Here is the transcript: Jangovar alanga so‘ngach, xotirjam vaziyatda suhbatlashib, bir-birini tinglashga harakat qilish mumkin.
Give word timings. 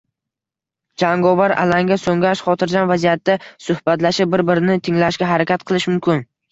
Jangovar 1.03 1.53
alanga 1.65 1.99
so‘ngach, 2.05 2.43
xotirjam 2.49 2.91
vaziyatda 2.95 3.39
suhbatlashib, 3.69 4.35
bir-birini 4.37 4.83
tinglashga 4.91 5.35
harakat 5.37 5.71
qilish 5.73 5.93
mumkin. 5.97 6.31